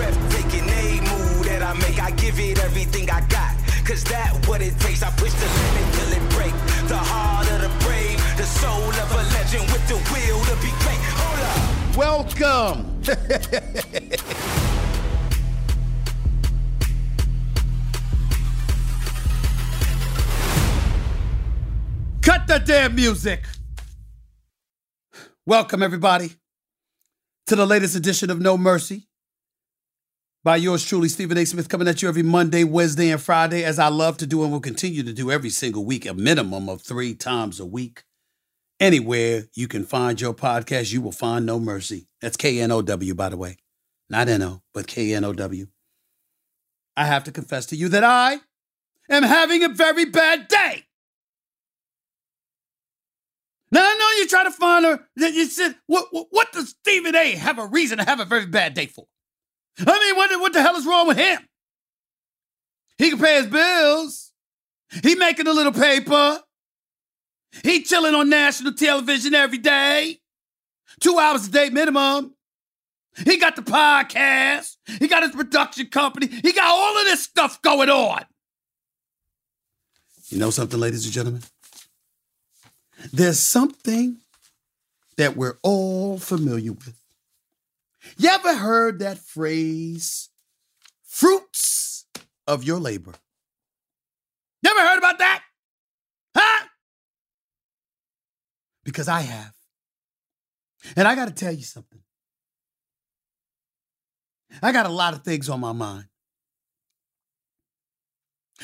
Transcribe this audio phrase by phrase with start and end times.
[0.00, 2.02] Breathtaking a move that I make.
[2.02, 3.54] I give it everything I got.
[3.84, 5.02] Cause that what it takes.
[5.02, 6.54] I push the limit till it break.
[6.88, 8.16] The heart of the brave.
[8.38, 11.00] The soul of a legend with the will to be great.
[11.20, 11.96] Hold up.
[11.98, 13.02] Welcome.
[22.22, 23.44] Cut the damn music.
[25.44, 26.32] Welcome, everybody,
[27.48, 29.09] to the latest edition of Know Mercy
[30.42, 31.44] by yours truly, Stephen A.
[31.44, 34.52] Smith, coming at you every Monday, Wednesday, and Friday, as I love to do and
[34.52, 38.04] will continue to do every single week, a minimum of three times a week.
[38.78, 42.08] Anywhere you can find your podcast, you will find Know Mercy.
[42.22, 43.58] That's K N O W, by the way.
[44.08, 45.66] Not N O, but K N O W.
[46.96, 48.38] I have to confess to you that I
[49.10, 50.84] am having a very bad day.
[53.70, 55.06] Now I know you try to find her.
[55.16, 57.32] You said, what, what, what does Stephen A.
[57.32, 59.06] have a reason to have a very bad day for?
[59.78, 61.38] I mean, what, what the hell is wrong with him?
[62.98, 64.32] He can pay his bills.
[65.02, 66.40] He making a little paper.
[67.64, 70.18] He chilling on national television every day.
[71.00, 72.34] Two hours a day minimum.
[73.24, 74.76] He got the podcast.
[74.98, 76.26] He got his production company.
[76.26, 78.24] He got all of this stuff going on.
[80.28, 81.42] You know something, ladies and gentlemen?
[83.12, 84.18] There's something
[85.16, 86.99] that we're all familiar with.
[88.16, 90.30] You ever heard that phrase,
[91.04, 92.06] fruits
[92.46, 93.14] of your labor?
[94.62, 95.42] You ever heard about that?
[96.36, 96.66] Huh?
[98.84, 99.52] Because I have.
[100.96, 102.00] And I got to tell you something.
[104.62, 106.06] I got a lot of things on my mind.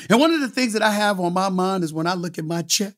[0.09, 2.37] And one of the things that I have on my mind is when I look
[2.37, 2.95] at my check.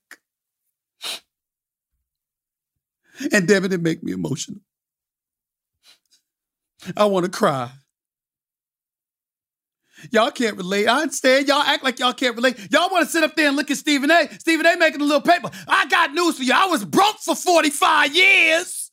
[3.32, 4.62] And it, it make me emotional.
[6.96, 7.72] I want to cry.
[10.12, 10.88] Y'all can't relate.
[10.88, 11.48] I understand.
[11.48, 12.58] Y'all act like y'all can't relate.
[12.72, 14.30] Y'all want to sit up there and look at Stephen A.
[14.40, 14.78] Stephen A.
[14.78, 15.50] making a little paper.
[15.68, 16.54] I got news for you.
[16.56, 18.92] I was broke for 45 years.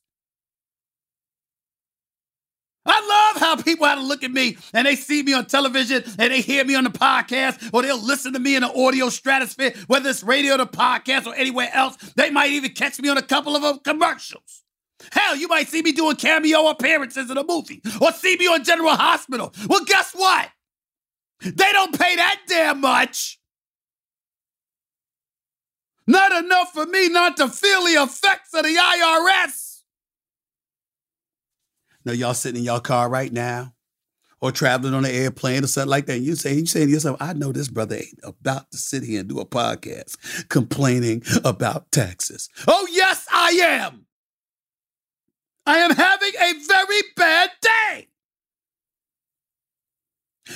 [2.88, 6.04] I love how people have to look at me and they see me on television
[6.20, 9.08] and they hear me on the podcast or they'll listen to me in the audio
[9.08, 11.96] stratosphere, whether it's radio, the podcast, or anywhere else.
[12.14, 14.62] They might even catch me on a couple of commercials.
[15.12, 18.64] Hell, you might see me doing cameo appearances in a movie or see me on
[18.64, 19.52] General Hospital.
[19.68, 20.48] Well, guess what?
[21.40, 23.38] They don't pay that damn much.
[26.06, 29.82] Not enough for me not to feel the effects of the IRS.
[32.04, 33.74] Now, y'all sitting in y'all car right now
[34.40, 36.16] or traveling on an airplane or something like that.
[36.16, 39.02] And you say, you saying to yourself, I know this brother ain't about to sit
[39.02, 42.48] here and do a podcast complaining about taxes.
[42.68, 44.05] Oh, yes, I am.
[45.66, 48.08] I am having a very bad day.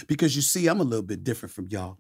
[0.07, 1.99] Because you see, I'm a little bit different from y'all.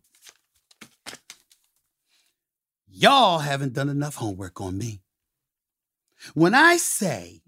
[2.88, 5.00] Y'all haven't done enough homework on me.
[6.34, 7.42] When I say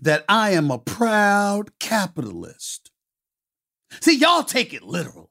[0.00, 2.90] that I am a proud capitalist,
[4.00, 5.26] see, y'all take it literally.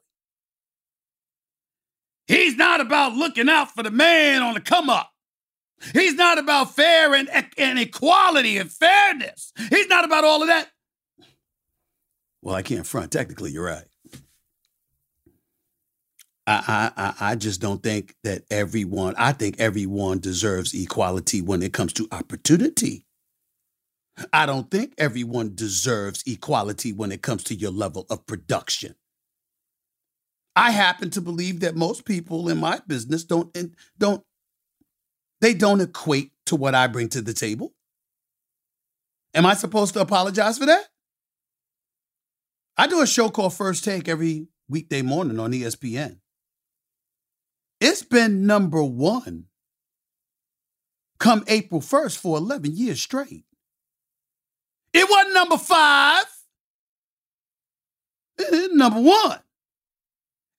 [2.28, 5.12] He's not about looking out for the man on the come up.
[5.94, 9.54] He's not about fair and, and equality and fairness.
[9.70, 10.70] He's not about all of that.
[12.42, 13.12] Well, I can't front.
[13.12, 13.86] Technically, you're right.
[16.48, 21.74] I, I, I just don't think that everyone, I think everyone deserves equality when it
[21.74, 23.06] comes to opportunity.
[24.34, 28.96] I don't think everyone deserves equality when it comes to your level of production.
[30.56, 33.56] I happen to believe that most people in my business don't
[33.98, 34.24] don't
[35.42, 37.74] they don't equate to what I bring to the table.
[39.34, 40.86] Am I supposed to apologize for that?
[42.78, 46.20] I do a show called First Take every weekday morning on ESPN.
[47.82, 49.46] It's been number one
[51.20, 53.46] come April 1st for 11 years straight.
[54.94, 56.26] It wasn't number five,
[58.72, 59.40] number one.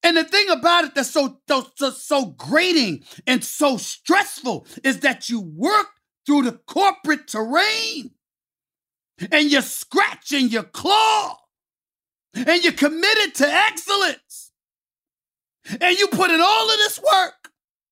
[0.02, 5.28] And the thing about it that's so, so, so grating and so stressful is that
[5.28, 5.88] you work
[6.26, 8.12] through the corporate terrain
[9.30, 11.36] and you scratch and you claw
[12.34, 14.52] and you're committed to excellence
[15.80, 17.50] and you put in all of this work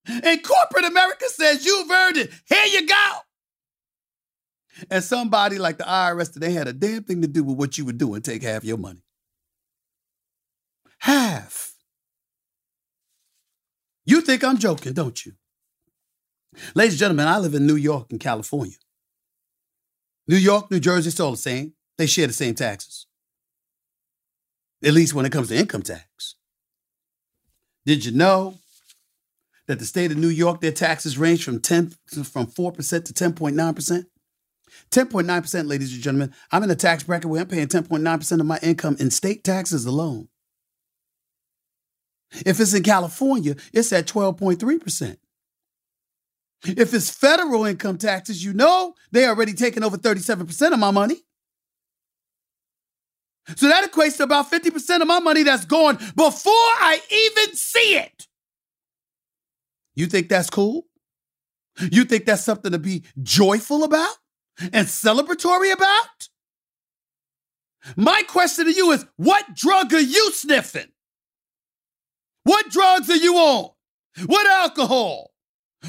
[0.09, 2.33] and corporate America says you've earned it.
[2.47, 3.13] Here you go.
[4.91, 7.85] And somebody like the IRS, they had a damn thing to do with what you
[7.85, 9.03] were doing, take half your money.
[11.01, 11.68] Half.
[14.09, 15.33] You think I'm joking, don't you?
[16.75, 18.79] Ladies and gentlemen, I live in New York and California.
[20.27, 21.75] New York, New Jersey, it's all the same.
[21.99, 23.07] They share the same taxes.
[24.83, 26.37] At least when it comes to income tax.
[27.85, 28.55] Did you know
[29.67, 31.93] that the state of New York, their taxes range from 10
[32.25, 34.07] from 4% to 10.9%?
[34.91, 36.35] 10.9%, ladies and gentlemen.
[36.51, 39.85] I'm in a tax bracket where I'm paying 10.9% of my income in state taxes
[39.85, 40.29] alone.
[42.31, 45.17] If it's in California, it's at 12.3%.
[46.65, 51.23] If it's federal income taxes, you know they already taken over 37% of my money.
[53.57, 57.97] So that equates to about 50% of my money that's gone before I even see
[57.97, 58.27] it.
[59.95, 60.85] You think that's cool?
[61.91, 64.15] You think that's something to be joyful about
[64.61, 66.29] and celebratory about?
[67.97, 70.89] My question to you is what drug are you sniffing?
[72.49, 73.73] What drugs are you on?
[74.25, 75.33] What alcohol?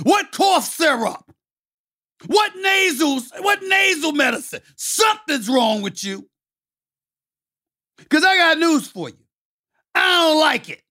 [0.03, 1.31] What cough syrup?
[2.25, 4.59] What nasal, what nasal medicine?
[4.75, 6.27] Something's wrong with you.
[7.97, 9.15] Because I got news for you.
[9.95, 10.81] I don't like it.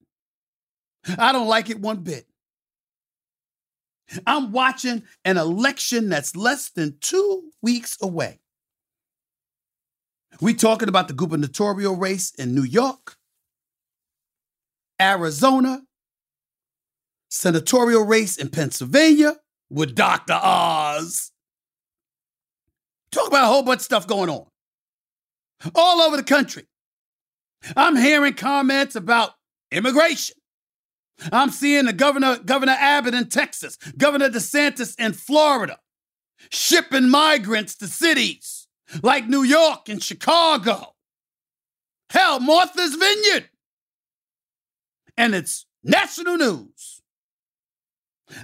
[1.19, 2.25] I don't like it one bit.
[4.27, 8.41] I'm watching an election that's less than two weeks away.
[10.41, 13.18] We talking about the gubernatorial race in New York.
[15.01, 15.83] Arizona,
[17.31, 19.37] senatorial race in Pennsylvania
[19.71, 20.39] with Dr.
[20.41, 21.31] Oz.
[23.11, 24.47] Talk about a whole bunch of stuff going on
[25.75, 26.65] all over the country.
[27.77, 29.33] I'm hearing comments about
[29.71, 30.37] immigration.
[31.33, 35.79] I'm seeing the governor, Governor Abbott in Texas, Governor DeSantis in Florida,
[36.51, 38.69] shipping migrants to cities
[39.03, 40.95] like New York and Chicago.
[42.11, 43.49] Hell, Martha's Vineyard
[45.19, 47.03] and it's national news.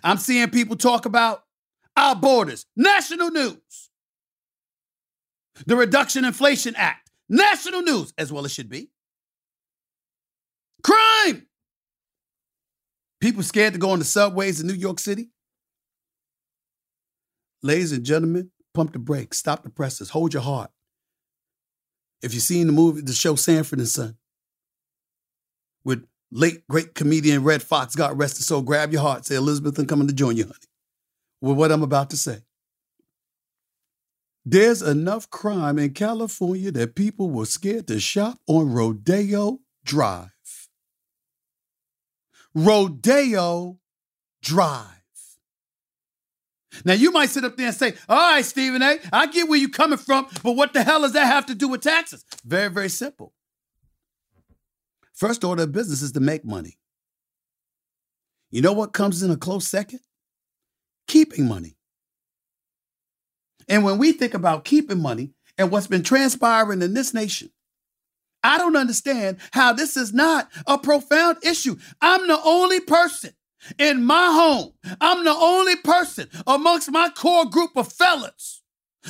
[0.03, 1.45] I'm seeing people talk about
[1.97, 3.91] our borders, national news.
[5.67, 8.91] The Reduction Inflation Act, national news, as well as should be.
[10.83, 11.47] Crime!
[13.21, 15.31] People scared to go on the subways in New York City.
[17.63, 20.71] Ladies and gentlemen, pump the brakes, stop the presses, hold your heart.
[22.21, 24.17] If you've seen the movie, the show Sanford and Son,
[25.85, 26.05] with
[26.35, 28.43] late great comedian Redd Foxx got arrested.
[28.43, 29.25] So grab your heart.
[29.25, 30.59] Say, Elizabeth, I'm coming to join you, honey.
[31.41, 32.41] With what I'm about to say.
[34.45, 40.31] There's enough crime in California that people were scared to shop on Rodeo Drive.
[42.55, 43.79] Rodeo
[44.43, 44.85] Drive.
[46.85, 49.59] Now you might sit up there and say, all right, Stephen A., I get where
[49.59, 52.25] you're coming from, but what the hell does that have to do with taxes?
[52.45, 53.33] Very, very simple.
[55.15, 56.77] First order of business is to make money.
[58.51, 60.01] You know what comes in a close second?
[61.07, 61.77] Keeping money.
[63.69, 67.51] And when we think about keeping money, and what's been transpiring in this nation,
[68.43, 71.77] I don't understand how this is not a profound issue.
[72.01, 73.33] I'm the only person
[73.79, 78.63] in my home, I'm the only person amongst my core group of fellas,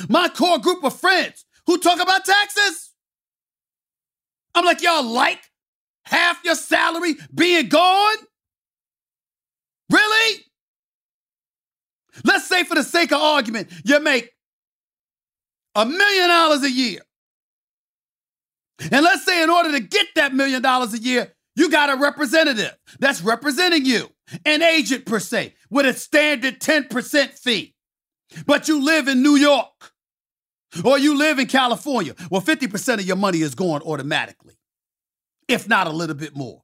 [0.07, 2.91] my core group of friends who talk about taxes.
[4.53, 5.41] I'm like, y'all like
[6.05, 8.17] half your salary being gone?
[9.91, 10.41] Really?
[12.23, 14.31] Let's say, for the sake of argument, you make
[15.75, 17.01] a million dollars a year.
[18.79, 21.99] And let's say, in order to get that million dollars a year, you got a
[22.01, 24.09] representative that's representing you,
[24.45, 27.73] an agent per se, with a standard 10% fee.
[28.45, 29.93] But you live in New York
[30.83, 32.15] or you live in California.
[32.29, 34.57] Well, 50% of your money is going automatically,
[35.47, 36.61] if not a little bit more.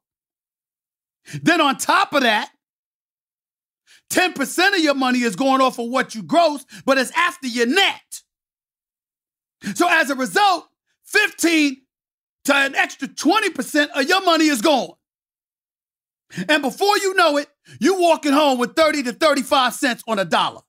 [1.41, 2.49] Then on top of that,
[4.09, 7.67] 10% of your money is going off of what you gross, but it's after your
[7.67, 8.21] net.
[9.75, 10.65] So as a result,
[11.05, 11.77] 15
[12.45, 14.93] to an extra 20% of your money is gone.
[16.49, 17.47] And before you know it,
[17.79, 20.61] you're walking home with 30 to 35 cents on a dollar.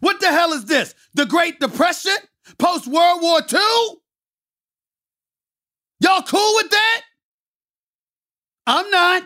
[0.00, 0.94] What the hell is this?
[1.14, 2.16] The Great Depression?
[2.58, 4.01] Post World War II?
[6.02, 7.02] Y'all cool with that?
[8.66, 9.22] I'm not.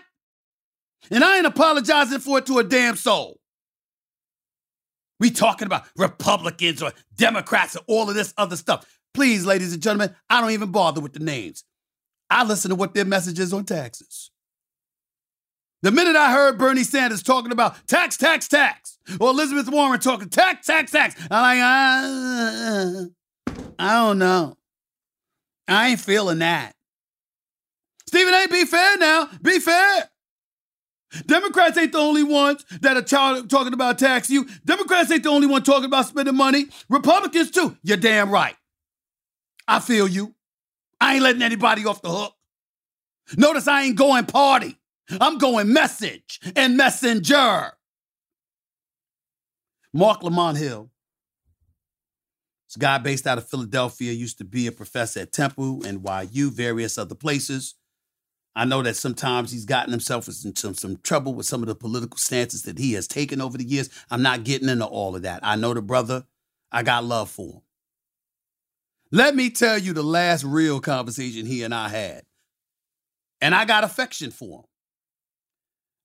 [1.11, 3.41] And I ain't apologizing for it to a damn soul.
[5.19, 8.87] We talking about Republicans or Democrats or all of this other stuff.
[9.15, 11.65] Please, ladies and gentlemen, I don't even bother with the names.
[12.29, 14.31] I listen to what their message is on taxes.
[15.83, 20.29] The minute I heard Bernie Sanders talking about tax, tax, tax, or Elizabeth Warren talking
[20.29, 23.09] tax, tax, tax, I'm like,
[23.49, 24.57] uh, I don't know.
[25.69, 26.75] I ain't feeling that.
[28.09, 29.29] Stephen A, be fair now.
[29.43, 30.09] Be fair.
[31.27, 34.47] Democrats ain't the only ones that are talking about tax you.
[34.65, 36.67] Democrats ain't the only one talking about spending money.
[36.89, 37.77] Republicans too.
[37.83, 38.57] You're damn right.
[39.67, 40.35] I feel you.
[41.01, 42.33] I ain't letting anybody off the hook.
[43.37, 44.79] Notice I ain't going party.
[45.21, 47.73] I'm going message and messenger.
[49.93, 50.91] Marc Lamont Hill,
[52.79, 57.15] guy based out of Philadelphia, used to be a professor at Temple, NYU, various other
[57.15, 57.75] places.
[58.55, 61.75] I know that sometimes he's gotten himself into some, some trouble with some of the
[61.75, 63.91] political stances that he has taken over the years.
[64.11, 65.41] I'm not getting into all of that.
[65.43, 66.25] I know the brother,
[66.73, 67.61] I got love for him.
[69.13, 72.23] Let me tell you the last real conversation he and I had.
[73.41, 74.65] And I got affection for him.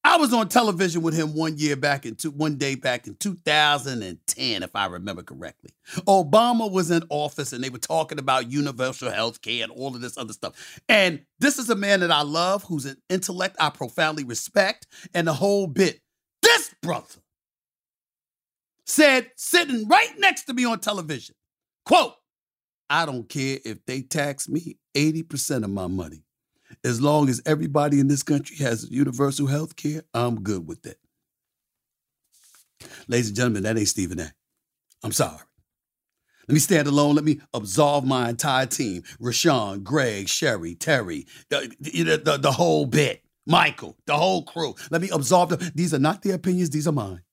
[0.04, 3.16] I was on television with him one year back in two, one day back in
[3.16, 5.72] 2010, if I remember correctly.
[6.08, 10.02] Obama was in office and they were talking about universal health care and all of
[10.02, 10.80] this other stuff.
[10.90, 15.28] And this is a man that I love, who's an intellect I profoundly respect, and
[15.28, 16.00] the whole bit.
[16.42, 17.22] This brother
[18.88, 21.36] said, sitting right next to me on television,
[21.86, 22.14] quote,
[22.90, 26.24] I don't care if they tax me 80% of my money.
[26.84, 30.98] As long as everybody in this country has universal health care, I'm good with that.
[33.08, 34.32] Ladies and gentlemen, that ain't Stephen A.
[35.04, 35.40] I'm sorry.
[36.48, 37.16] Let me stand alone.
[37.16, 39.04] Let me absolve my entire team.
[39.22, 43.24] Rashawn, Greg, Sherry, Terry, uh, the, the, the, the whole bit.
[43.48, 44.76] Michael, the whole crew.
[44.92, 45.72] Let me absolve them.
[45.74, 47.24] These are not their opinions, these are mine.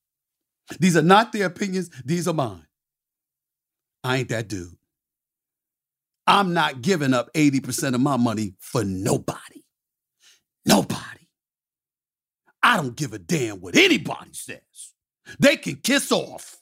[0.78, 2.66] These are not their opinions, these are mine.
[4.04, 4.77] I ain't that dude.
[6.28, 9.62] I'm not giving up 80% of my money for nobody.
[10.66, 11.26] Nobody.
[12.62, 14.61] I don't give a damn what anybody says.
[15.40, 16.58] They can kiss off.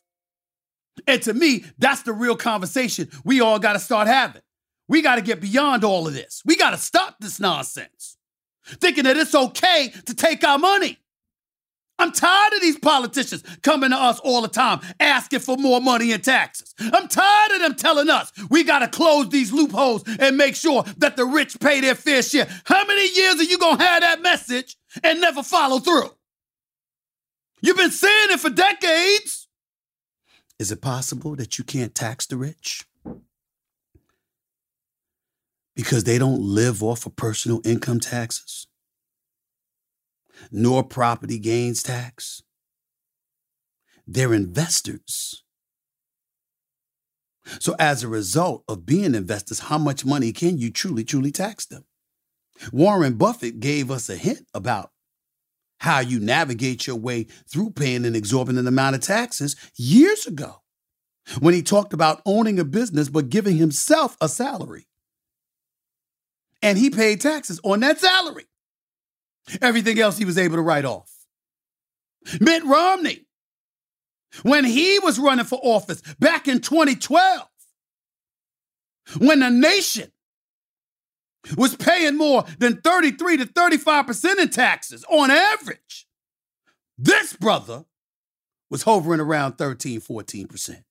[1.09, 4.43] And to me, that's the real conversation we all got to start having.
[4.89, 6.43] We got to get beyond all of this.
[6.47, 8.17] We got to stop this nonsense.
[8.65, 10.97] Thinking that it's okay to take our money.
[11.99, 16.13] I'm tired of these politicians coming to us all the time asking for more money
[16.13, 16.75] in taxes.
[16.79, 20.85] I'm tired of them telling us we got to close these loopholes and make sure
[20.99, 22.49] that the rich pay their fair share.
[22.65, 26.11] How many years are you going to have that message and never follow through?
[27.63, 29.49] You've been saying it for decades.
[30.59, 32.85] Is it possible that you can't tax the rich?
[35.75, 38.67] Because they don't live off of personal income taxes?
[40.51, 42.43] Nor property gains tax.
[44.07, 45.43] They're investors.
[47.61, 51.67] So, as a result of being investors, how much money can you truly, truly tax
[51.67, 51.85] them?
[52.73, 54.91] Warren Buffett gave us a hint about
[55.81, 60.63] how you navigate your way through paying an exorbitant amount of taxes years ago
[61.41, 64.87] when he talked about owning a business but giving himself a salary.
[66.63, 68.47] And he paid taxes on that salary.
[69.63, 71.11] Everything else he was able to write off.
[72.41, 73.27] Mitt Romney,
[74.43, 77.49] when he was running for office back in 2012,
[79.19, 80.11] when the nation
[81.57, 86.07] was paying more than 33 to 35% in taxes on average.
[86.99, 87.85] This brother
[88.71, 90.83] was hovering around 13, 14%.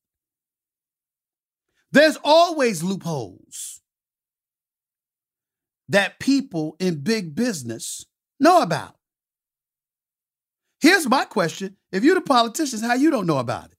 [1.92, 3.80] There's always loopholes
[5.88, 8.06] that people in big business
[8.40, 8.94] know about.
[10.80, 11.76] Here's my question.
[11.92, 13.76] If you're the politicians, how you don't know about it?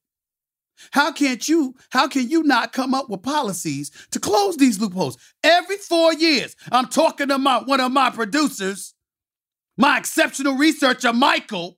[0.91, 5.17] How can't you, how can you not come up with policies to close these loopholes?
[5.43, 8.93] Every four years, I'm talking to my one of my producers,
[9.77, 11.77] my exceptional researcher, Michael,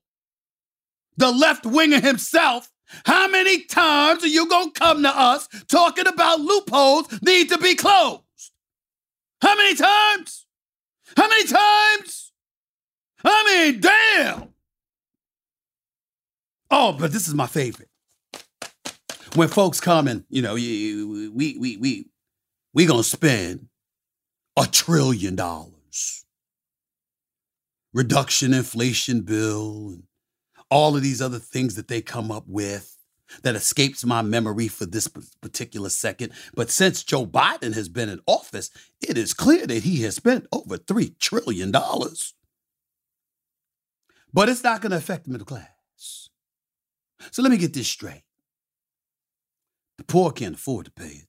[1.18, 2.72] the left winger himself.
[3.06, 7.76] How many times are you gonna come to us talking about loopholes need to be
[7.76, 8.24] closed?
[9.42, 10.46] How many times?
[11.16, 12.29] How many times?
[13.24, 14.50] I mean, damn.
[16.72, 17.90] Oh, but this is my favorite.
[19.36, 22.06] When folks come and you know we we we
[22.74, 23.68] we gonna spend
[24.58, 26.26] a trillion dollars.
[27.94, 30.04] Reduction inflation bill and
[30.70, 32.96] all of these other things that they come up with
[33.44, 35.08] that escapes my memory for this
[35.42, 36.32] particular second.
[36.54, 38.70] But since joe biden has been in office
[39.02, 41.72] it is clear that he has spent over $3 trillion
[44.34, 46.30] but it's not going to affect the middle class
[47.32, 48.24] so let me get this straight
[50.00, 51.28] the poor can't afford to pay it.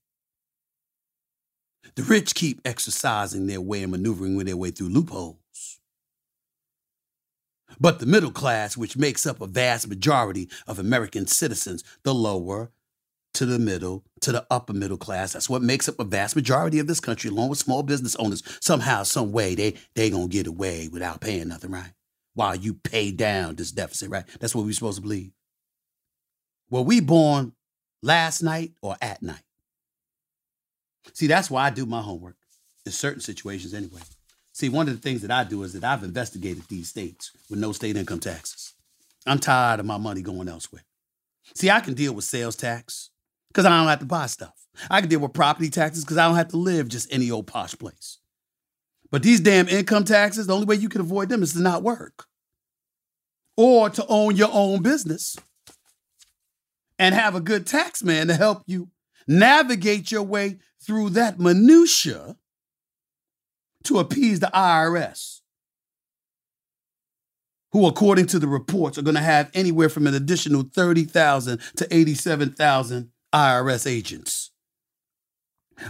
[1.97, 5.81] The rich keep exercising their way and maneuvering their way through loopholes.
[7.81, 12.71] But the middle class, which makes up a vast majority of American citizens, the lower
[13.35, 16.79] to the middle to the upper middle class, that's what makes up a vast majority
[16.79, 18.45] of this country, along with small business owners.
[18.61, 21.91] Somehow, some way, they they gonna get away without paying nothing, right?
[22.41, 24.25] While you pay down this deficit, right?
[24.41, 25.33] That's what we're supposed to believe.
[26.71, 27.53] Were we born
[28.03, 29.43] last night or at night.
[31.13, 32.37] See, that's why I do my homework
[32.87, 34.01] in certain situations anyway.
[34.53, 37.59] See, one of the things that I do is that I've investigated these states with
[37.59, 38.75] no state income taxes.
[39.27, 40.85] I'm tired of my money going elsewhere.
[41.55, 43.11] See, I can deal with sales tax
[43.49, 44.55] because I don't have to buy stuff.
[44.91, 47.47] I can deal with property taxes because I don't have to live just any old
[47.47, 48.19] posh place.
[49.11, 51.83] But these damn income taxes, the only way you can avoid them is to not
[51.83, 52.27] work
[53.63, 55.37] or to own your own business
[56.99, 58.89] and have a good tax man to help you
[59.29, 62.37] navigate your way through that minutia
[63.85, 65.41] to appease the IRS,
[67.73, 71.95] who, according to the reports, are going to have anywhere from an additional 30,000 to
[71.95, 74.53] 87,000 IRS agents.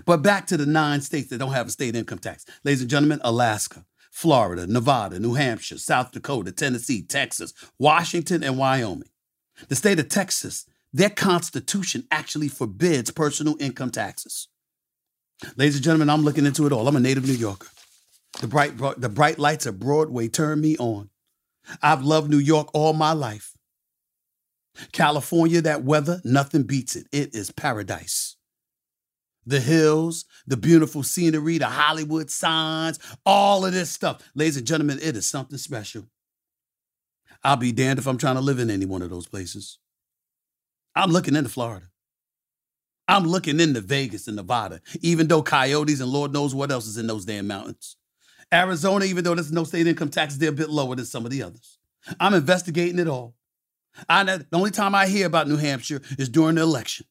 [0.05, 2.45] But back to the nine states that don't have a state income tax.
[2.65, 3.85] Ladies and gentlemen, Alaska,
[4.21, 9.09] Florida, Nevada, New Hampshire, South Dakota, Tennessee, Texas, Washington, and Wyoming.
[9.69, 14.49] The state of Texas their constitution actually forbids personal income taxes.
[15.57, 16.87] Ladies and gentlemen, I'm looking into it all.
[16.87, 17.69] I'm a native New Yorker.
[18.41, 21.09] The bright, the bright lights of Broadway turn me on.
[21.81, 23.55] I've loved New York all my life.
[24.93, 27.07] California, that weather, nothing beats it.
[27.11, 28.37] It is paradise.
[29.47, 34.23] The hills, the beautiful scenery, the Hollywood signs, all of this stuff.
[34.35, 36.07] Ladies and gentlemen, it is something special.
[37.43, 39.79] I'll be damned if I'm trying to live in any one of those places.
[40.95, 41.87] I'm looking into Florida.
[43.09, 46.97] I'm looking into Vegas and Nevada, even though coyotes and Lord knows what else is
[46.97, 47.97] in those damn mountains.
[48.53, 51.33] Arizona, even though there's no state income tax, they're a bit lower than some of
[51.33, 51.79] the others.
[52.19, 53.35] I'm investigating it all.
[54.09, 57.07] I know the only time I hear about New Hampshire is during the election.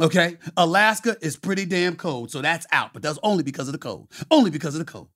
[0.00, 2.92] Okay, Alaska is pretty damn cold, so that's out.
[2.92, 4.10] But that's only because of the cold.
[4.30, 5.08] Only because of the cold.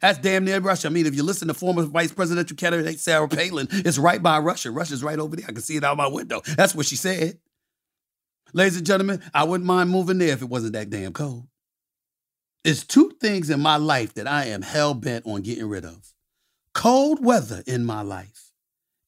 [0.00, 0.88] That's damn near Russia.
[0.88, 4.38] I mean, if you listen to former vice presidential candidate Sarah Palin, it's right by
[4.38, 4.70] Russia.
[4.70, 5.46] Russia's right over there.
[5.48, 6.42] I can see it out my window.
[6.56, 7.38] That's what she said.
[8.52, 11.46] Ladies and gentlemen, I wouldn't mind moving there if it wasn't that damn cold.
[12.64, 16.14] It's two things in my life that I am hell bent on getting rid of
[16.72, 18.50] cold weather in my life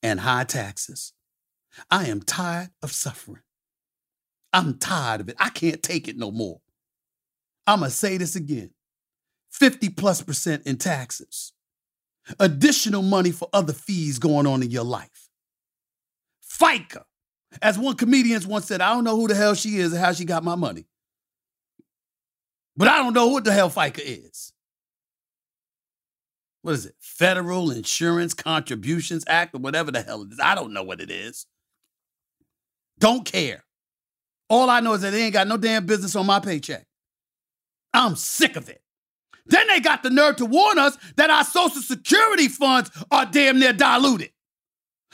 [0.03, 1.13] and high taxes.
[1.91, 3.43] I am tired of suffering.
[4.57, 5.37] I'm tired of it.
[5.39, 6.63] I can't take it no more.
[7.67, 8.71] I'm going to say this again.
[9.51, 11.53] 50 plus percent in taxes,
[12.41, 15.29] additional money for other fees going on in your life.
[16.43, 17.03] FICA.
[17.61, 20.13] As one comedian once said, I don't know who the hell she is and how
[20.13, 20.87] she got my money.
[22.79, 24.55] But I don't know what the hell FICA is.
[26.63, 26.95] What is it?
[26.99, 30.41] Federal Insurance Contributions Act or whatever the hell it is.
[30.43, 31.47] I don't know what it is.
[32.99, 33.66] Don't care.
[34.49, 36.87] All I know is that they ain't got no damn business on my paycheck.
[37.93, 38.81] I'm sick of it.
[39.47, 43.59] Then they got the nerve to warn us that our Social Security funds are damn
[43.59, 44.31] near diluted.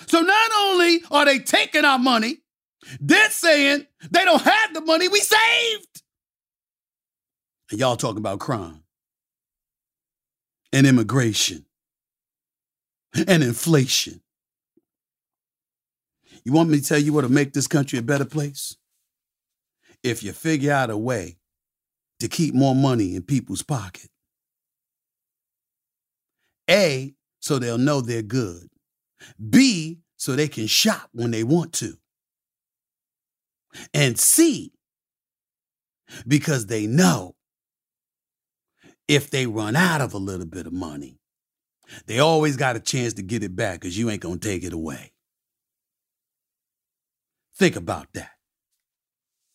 [0.07, 2.39] So not only are they taking our money,
[3.01, 6.03] they're saying they don't have the money we saved.
[7.71, 8.83] And y'all talking about crime
[10.73, 11.67] and immigration
[13.15, 14.21] and inflation.
[16.45, 18.77] You want me to tell you what'll make this country a better place?
[20.03, 21.39] If you figure out a way
[22.21, 24.09] to keep more money in people's pocket.
[26.71, 28.69] A, so they'll know they're good.
[29.51, 31.95] B, so they can shop when they want to.
[33.93, 34.73] And C,
[36.27, 37.35] because they know
[39.09, 41.19] if they run out of a little bit of money,
[42.07, 44.63] they always got a chance to get it back because you ain't going to take
[44.63, 45.13] it away.
[47.57, 48.32] Think about that.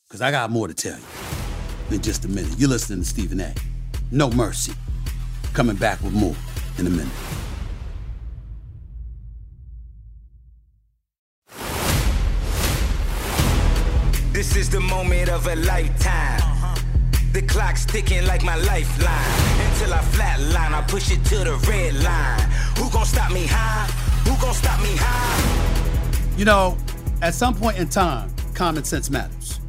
[0.08, 2.54] Because I got more to tell you in just a minute.
[2.58, 3.54] You're listening to Stephen A.
[4.10, 4.72] Know Mercy.
[5.52, 6.36] Coming back with more
[6.78, 7.12] in a minute.
[14.32, 16.40] This is the moment of a lifetime.
[17.34, 19.70] The clock's ticking like my lifeline.
[19.70, 22.40] Until I flatline, I push it to the red line.
[22.78, 23.88] Who gon' stop me high?
[24.24, 26.38] Who gon' stop me high?
[26.38, 26.78] You know,
[27.22, 29.60] at some point in time, common sense matters.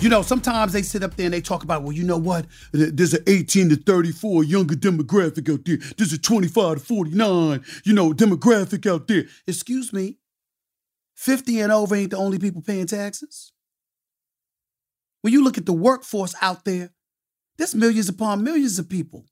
[0.00, 2.46] You know, sometimes they sit up there and they talk about, well, you know what?
[2.72, 5.78] There's an 18 to 34 younger demographic out there.
[5.96, 9.24] There's a 25 to 49, you know, demographic out there.
[9.48, 10.18] Excuse me.
[11.16, 13.52] 50 and over ain't the only people paying taxes.
[15.22, 16.90] When you look at the workforce out there,
[17.56, 19.26] there's millions upon millions of people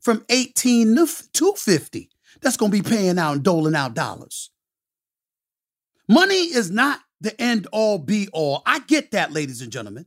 [0.00, 4.50] from 18 to 50 that's going to be paying out and doling out dollars.
[6.08, 8.62] Money is not the end all be all.
[8.64, 10.06] I get that, ladies and gentlemen.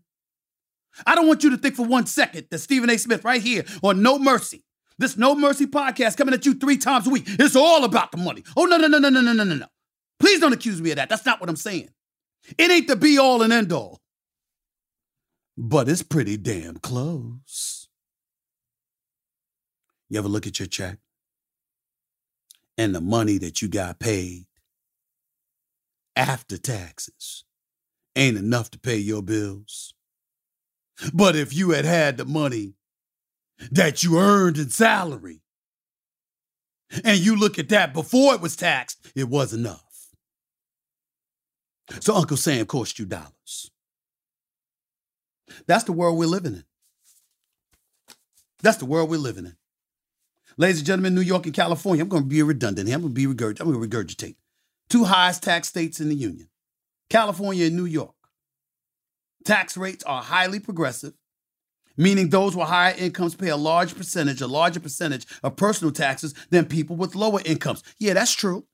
[1.06, 2.98] I don't want you to think for one second that Stephen A.
[2.98, 4.64] Smith right here on Know Mercy,
[4.98, 8.18] this Know Mercy podcast coming at you three times a week, it's all about the
[8.18, 8.44] money.
[8.56, 9.68] Oh, no, no, no, no, no, no, no, no, no.
[10.20, 11.10] Please don't accuse me of that.
[11.10, 11.90] That's not what I'm saying.
[12.58, 14.02] It ain't the be all and end all.
[15.58, 17.90] But it's pretty damn close.
[20.10, 21.00] You ever look at your check
[22.78, 24.46] and the money that you got paid
[26.18, 27.46] after taxes
[28.16, 29.94] ain't enough to pay your bills?
[31.14, 32.74] But if you had had the money
[33.72, 35.42] that you earned in salary
[37.04, 39.84] and you look at that before it was taxed, it was enough.
[42.00, 43.72] So Uncle Sam cost you dollars.
[45.68, 46.64] That's the world we're living in.
[48.62, 49.56] That's the world we're living in.
[50.58, 52.96] Ladies and gentlemen, New York and California, I'm going to be redundant here.
[52.96, 54.36] I'm going to be regurg- I'm going to regurgitate.
[54.90, 56.48] Two highest tax states in the union,
[57.10, 58.16] California and New York.
[59.44, 61.14] Tax rates are highly progressive,
[61.98, 66.34] meaning those with higher incomes pay a large percentage, a larger percentage of personal taxes
[66.50, 67.84] than people with lower incomes.
[68.00, 68.66] Yeah, that's true.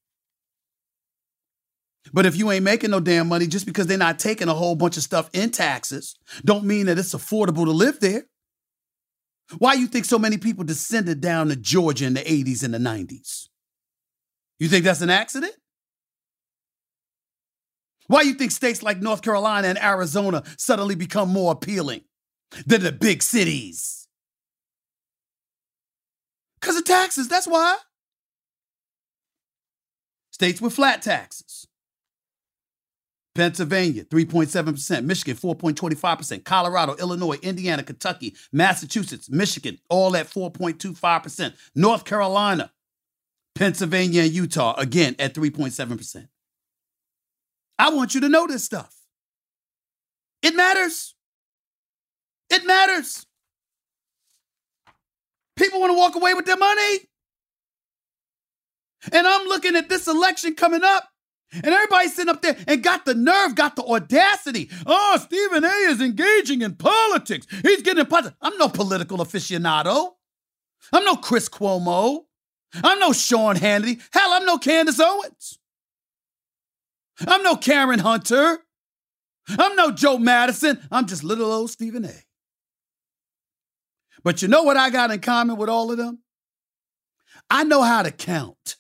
[2.12, 4.76] But if you ain't making no damn money just because they're not taking a whole
[4.76, 8.24] bunch of stuff in taxes, don't mean that it's affordable to live there.
[9.58, 12.78] Why you think so many people descended down to Georgia in the 80s and the
[12.78, 13.48] 90s?
[14.60, 15.54] You think that's an accident?
[18.14, 22.02] Why do you think states like North Carolina and Arizona suddenly become more appealing
[22.68, 24.08] than the big cities?
[26.62, 27.76] Because of taxes, that's why.
[30.30, 31.66] States with flat taxes.
[33.34, 35.06] Pennsylvania, 3.7%.
[35.06, 36.44] Michigan, 4.25%.
[36.44, 41.56] Colorado, Illinois, Indiana, Kentucky, Massachusetts, Michigan, all at 4.25%.
[41.74, 42.72] North Carolina,
[43.56, 46.28] Pennsylvania, and Utah, again at 3.7%.
[47.84, 48.96] I want you to know this stuff.
[50.42, 51.16] It matters.
[52.50, 53.26] It matters.
[55.58, 57.00] People want to walk away with their money.
[59.12, 61.10] And I'm looking at this election coming up
[61.52, 64.70] and everybody's sitting up there and got the nerve, got the audacity.
[64.86, 67.48] Oh, Stephen A is engaging in politics.
[67.64, 68.08] He's getting.
[68.42, 70.12] I'm no political aficionado.
[70.94, 72.22] I'm no Chris Cuomo.
[72.82, 74.02] I'm no Sean Hannity.
[74.14, 75.60] Hell, I'm no Candace Owens.
[77.28, 78.60] I'm no Karen Hunter.
[79.50, 80.80] I'm no Joe Madison.
[80.92, 82.14] I'm just little old Stephen A.
[84.24, 86.20] But you know what I got in common with all of them?
[87.50, 88.78] I know how to count.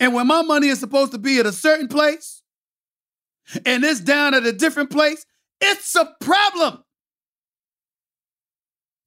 [0.00, 2.42] And when my money is supposed to be at a certain place
[3.64, 5.24] and it's down at a different place,
[5.60, 6.84] it's a problem.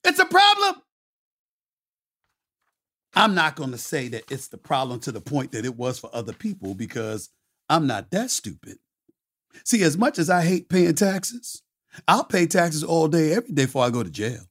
[0.03, 0.81] It's a problem.
[3.13, 5.99] I'm not going to say that it's the problem to the point that it was
[5.99, 7.29] for other people because
[7.69, 8.77] I'm not that stupid.
[9.65, 11.61] See, as much as I hate paying taxes,
[12.07, 14.41] I'll pay taxes all day, every day before I go to jail.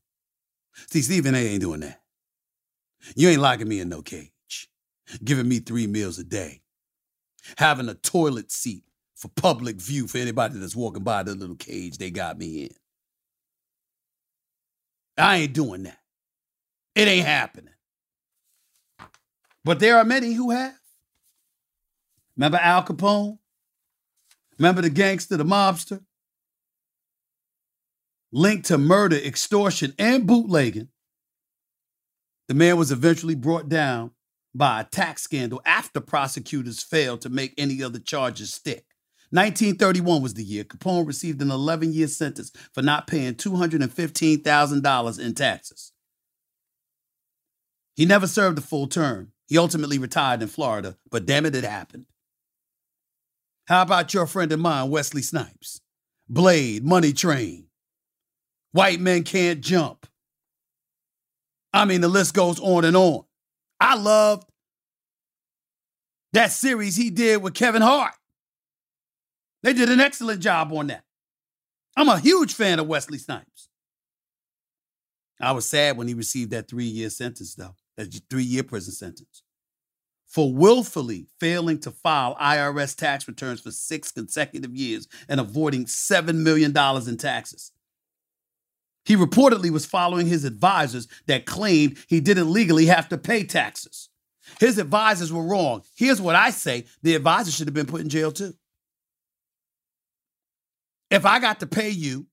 [0.90, 2.00] See, Stephen A ain't doing that.
[3.16, 4.30] You ain't locking me in no cage
[5.24, 6.60] giving me three meals a day,
[7.58, 11.98] having a toilet seat for public view for anybody that's walking by the little cage
[11.98, 12.74] they got me in.
[15.18, 15.98] I ain't doing that.
[16.94, 17.74] It ain't happening.
[19.64, 20.74] But there are many who have.
[22.36, 23.38] Remember Al Capone?
[24.58, 26.02] Remember the gangster, the mobster?
[28.32, 30.88] Linked to murder, extortion, and bootlegging.
[32.48, 34.12] The man was eventually brought down
[34.54, 38.86] by a tax scandal after prosecutors failed to make any other charges stick.
[39.30, 45.34] 1931 was the year Capone received an 11 year sentence for not paying $215,000 in
[45.34, 45.92] taxes.
[47.94, 49.32] He never served a full term.
[49.50, 52.06] He ultimately retired in Florida, but damn it, it happened.
[53.66, 55.80] How about your friend of mine, Wesley Snipes?
[56.28, 57.66] Blade, Money Train.
[58.70, 60.06] White men can't jump.
[61.72, 63.24] I mean, the list goes on and on.
[63.80, 64.48] I loved
[66.32, 68.14] that series he did with Kevin Hart.
[69.64, 71.02] They did an excellent job on that.
[71.96, 73.68] I'm a huge fan of Wesley Snipes.
[75.40, 78.92] I was sad when he received that three year sentence, though, that three year prison
[78.92, 79.42] sentence
[80.26, 86.36] for willfully failing to file IRS tax returns for six consecutive years and avoiding $7
[86.36, 87.72] million in taxes.
[89.04, 94.08] He reportedly was following his advisors that claimed he didn't legally have to pay taxes.
[94.60, 95.82] His advisors were wrong.
[95.96, 98.54] Here's what I say the advisor should have been put in jail too.
[101.10, 102.26] If I got to pay you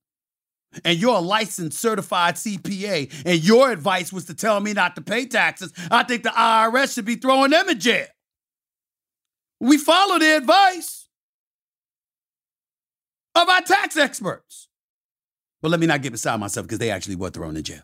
[0.83, 5.01] and you're a licensed certified CPA and your advice was to tell me not to
[5.01, 8.07] pay taxes, I think the IRS should be throwing them in jail.
[9.59, 11.07] We follow the advice
[13.35, 14.67] of our tax experts.
[15.61, 17.81] But let me not get beside myself because they actually were thrown in jail.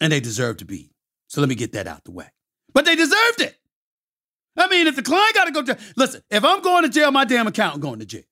[0.00, 0.94] And they deserve to be.
[1.28, 2.28] So let me get that out the way.
[2.72, 3.56] But they deserved it.
[4.56, 7.10] I mean, if the client got to go to listen, if I'm going to jail,
[7.10, 8.22] my damn accountant going to jail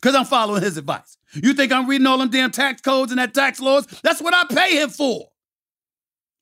[0.00, 1.16] because I'm following his advice.
[1.34, 3.86] You think I'm reading all them damn tax codes and that tax laws?
[4.02, 5.28] That's what I pay him for.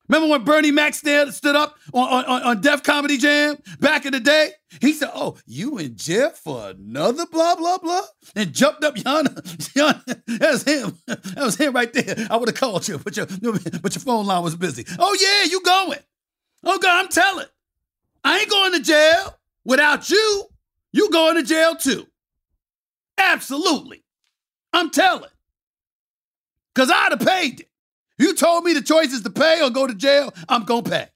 [0.08, 4.20] Remember when Bernie Mac stood, up on, on, on Def Comedy Jam back in the
[4.20, 4.50] day?
[4.80, 8.02] He said, Oh, you in jail for another blah, blah, blah?
[8.36, 9.42] And jumped up yonder.
[9.74, 10.22] yonder.
[10.26, 10.98] That was him.
[11.06, 12.28] That was him right there.
[12.30, 14.84] I would have called you, but your, but your phone line was busy.
[14.98, 15.98] Oh, yeah, you going.
[16.62, 17.46] Oh, God, I'm telling.
[18.22, 20.44] I ain't going to jail without you.
[20.92, 22.06] You going to jail too.
[23.26, 24.02] Absolutely.
[24.72, 25.30] I'm telling.
[26.74, 27.70] Because I'd have paid it.
[28.18, 30.90] You told me the choice is to pay or go to jail, I'm going to
[30.90, 31.08] pay.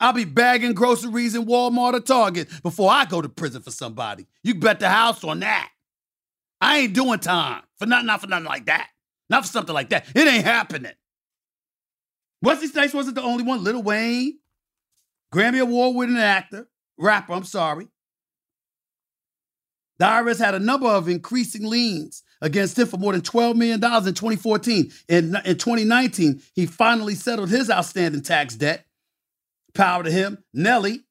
[0.00, 4.26] I'll be bagging groceries in Walmart or Target before I go to prison for somebody.
[4.42, 5.70] You bet the house on that.
[6.60, 8.88] I ain't doing time for nothing, not for nothing like that.
[9.30, 10.06] Not for something like that.
[10.14, 10.92] It ain't happening.
[12.42, 13.62] Wesley Snipes wasn't the only one.
[13.62, 14.38] Lil Wayne,
[15.32, 17.86] Grammy Award winning actor, rapper, I'm sorry.
[20.02, 23.74] The IRS had a number of increasing liens against him for more than $12 million
[23.74, 24.90] in 2014.
[25.08, 28.84] In, in 2019, he finally settled his outstanding tax debt.
[29.74, 30.42] Power to him.
[30.52, 31.02] Nelly,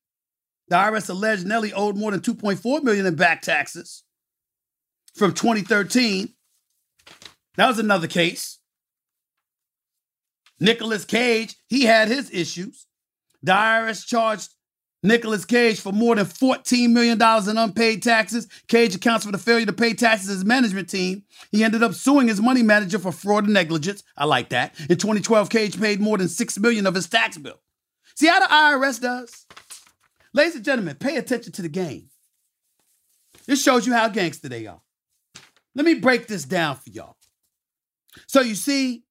[0.68, 4.04] the IRS alleged Nelly owed more than 2.4 million in back taxes
[5.16, 6.34] from 2013.
[7.56, 8.60] That was another case.
[10.60, 12.88] Nicolas Cage, he had his issues.
[13.42, 14.50] The IRS charged
[15.04, 18.48] Nicolas Cage for more than $14 million in unpaid taxes.
[18.68, 21.24] Cage accounts for the failure to pay taxes as management team.
[21.52, 24.04] He ended up suing his money manager for fraud and negligence.
[24.16, 24.80] I like that.
[24.82, 27.60] In 2012, Cage paid more than 6 million of his tax bill.
[28.16, 29.48] See how the IRS does?
[30.34, 32.10] Ladies and gentlemen, pay attention to the game.
[33.48, 34.82] This shows you how gangster they are.
[35.74, 37.18] Let me break this down for y'all.
[38.28, 39.04] So you see,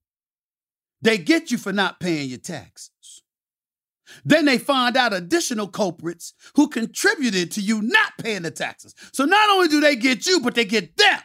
[1.02, 2.90] they get you for not paying your taxes.
[4.24, 8.94] Then they find out additional culprits who contributed to you not paying the taxes.
[9.12, 11.20] So not only do they get you, but they get them.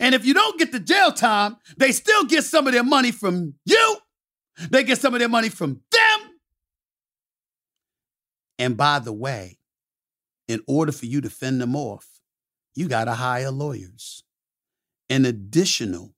[0.00, 3.10] And if you don't get the jail time, they still get some of their money
[3.10, 3.96] from you.
[4.70, 6.30] They get some of their money from them.
[8.58, 9.58] And by the way,
[10.48, 12.06] in order for you to fend them off,
[12.74, 14.24] you got to hire lawyers
[15.08, 16.14] and additional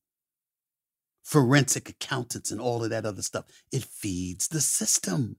[1.23, 3.45] forensic accountants and all of that other stuff.
[3.71, 5.37] It feeds the system.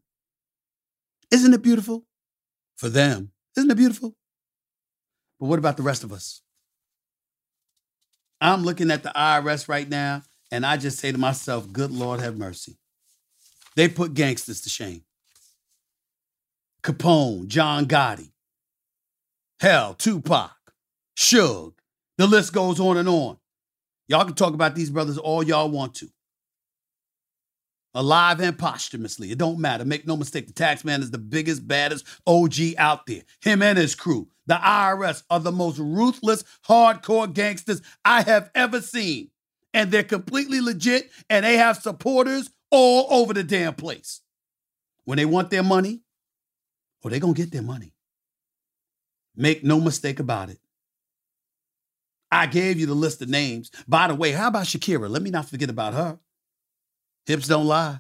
[1.31, 2.05] Isn't it beautiful?
[2.77, 3.31] For them.
[3.57, 4.15] Isn't it beautiful?
[5.39, 6.41] But what about the rest of us?
[8.39, 12.19] I'm looking at the IRS right now, and I just say to myself, good Lord
[12.19, 12.77] have mercy.
[13.75, 15.03] They put gangsters to shame.
[16.83, 18.31] Capone, John Gotti,
[19.59, 20.51] hell, Tupac,
[21.15, 21.73] Suge.
[22.17, 23.37] The list goes on and on.
[24.07, 26.09] Y'all can talk about these brothers all y'all want to
[27.93, 29.31] alive and posthumously.
[29.31, 29.85] It don't matter.
[29.85, 33.21] Make no mistake, the tax man is the biggest, baddest OG out there.
[33.41, 34.29] Him and his crew.
[34.47, 39.29] The IRS are the most ruthless, hardcore gangsters I have ever seen.
[39.73, 44.21] and they're completely legit and they have supporters all over the damn place.
[45.05, 47.93] When they want their money, oh, or they're going to get their money.
[49.35, 50.59] Make no mistake about it.
[52.31, 53.71] I gave you the list of names.
[53.87, 55.09] By the way, how about Shakira?
[55.09, 56.19] Let me not forget about her.
[57.31, 57.97] Hips don't lie.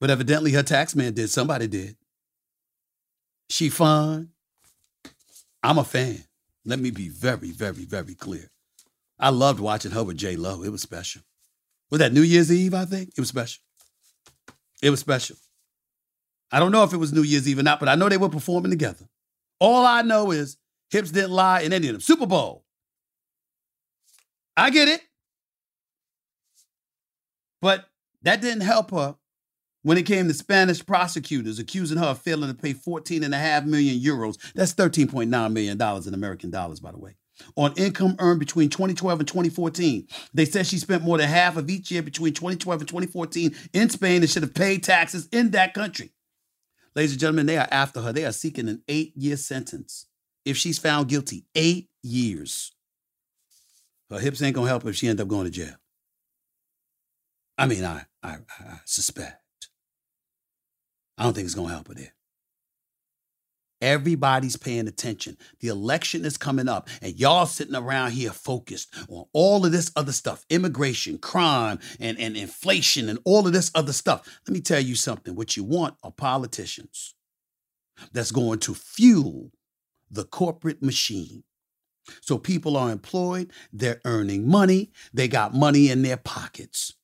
[0.00, 1.30] But evidently her tax man did.
[1.30, 1.96] Somebody did.
[3.48, 4.32] She fun.
[5.62, 6.22] I'm a fan.
[6.66, 8.50] Let me be very, very, very clear.
[9.18, 10.62] I loved watching her with J Lo.
[10.62, 11.22] It was special.
[11.90, 13.14] Was that New Year's Eve, I think?
[13.16, 13.62] It was special.
[14.82, 15.36] It was special.
[16.52, 18.18] I don't know if it was New Year's Eve or not, but I know they
[18.18, 19.08] were performing together.
[19.58, 20.58] All I know is
[20.90, 22.02] hips didn't lie in any of them.
[22.02, 22.62] Super Bowl.
[24.54, 25.00] I get it.
[27.60, 27.88] But
[28.22, 29.16] that didn't help her
[29.82, 34.36] when it came to Spanish prosecutors accusing her of failing to pay 14.5 million euros.
[34.52, 37.16] That's $13.9 million in American dollars, by the way.
[37.54, 40.08] On income earned between 2012 and 2014.
[40.34, 43.90] They said she spent more than half of each year between 2012 and 2014 in
[43.90, 46.10] Spain and should have paid taxes in that country.
[46.96, 48.12] Ladies and gentlemen, they are after her.
[48.12, 50.06] They are seeking an eight year sentence.
[50.44, 52.72] If she's found guilty, eight years.
[54.10, 55.74] Her hips ain't gonna help if she end up going to jail.
[57.58, 59.42] I mean, I, I, I suspect.
[61.18, 62.12] I don't think it's gonna help her there.
[63.82, 65.36] Everybody's paying attention.
[65.60, 69.92] The election is coming up, and y'all sitting around here focused on all of this
[69.96, 74.40] other stuff immigration, crime, and, and inflation, and all of this other stuff.
[74.46, 77.14] Let me tell you something what you want are politicians
[78.12, 79.50] that's going to fuel
[80.10, 81.42] the corporate machine.
[82.20, 86.94] So people are employed, they're earning money, they got money in their pockets.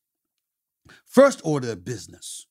[1.13, 2.47] First order of business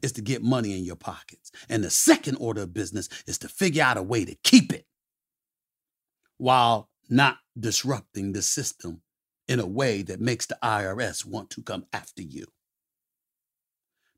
[0.00, 1.52] is to get money in your pockets.
[1.68, 4.86] And the second order of business is to figure out a way to keep it
[6.38, 9.02] while not disrupting the system
[9.48, 12.46] in a way that makes the IRS want to come after you.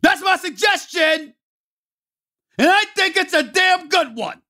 [0.01, 1.35] That's my suggestion.
[2.59, 4.43] And I think it's a damn good one.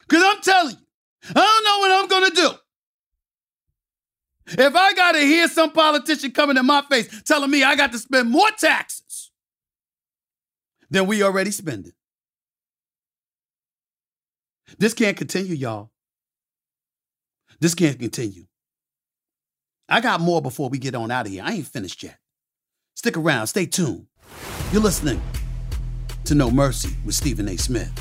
[0.00, 0.86] Because I'm telling you,
[1.30, 2.63] I don't know what I'm going to do.
[4.46, 7.92] If I got to hear some politician coming in my face telling me I got
[7.92, 9.30] to spend more taxes
[10.90, 11.92] than we already spending.
[14.78, 15.90] This can't continue, y'all.
[17.60, 18.46] This can't continue.
[19.88, 21.42] I got more before we get on out of here.
[21.44, 22.18] I ain't finished yet.
[22.94, 24.06] Stick around, stay tuned.
[24.72, 25.20] You're listening
[26.24, 27.56] to No Mercy with Stephen A.
[27.56, 27.92] Smith.